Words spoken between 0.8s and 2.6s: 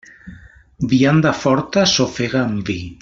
Vianda forta, s'ofega